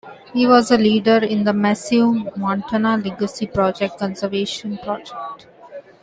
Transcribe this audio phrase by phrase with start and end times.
[0.33, 5.45] He was a leader in the massive Montana Legacy Project conservation project.